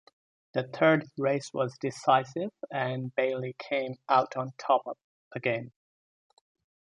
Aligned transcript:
The 0.55 0.63
third 0.63 1.05
race 1.19 1.53
was 1.53 1.77
decisive 1.79 2.49
and 2.73 3.13
Bayley 3.13 3.55
came 3.69 3.97
out 4.09 4.35
on 4.35 4.49
top 4.57 4.97
again. 5.33 5.71